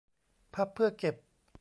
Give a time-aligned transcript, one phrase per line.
[0.53, 1.15] พับเพื่อเก็บ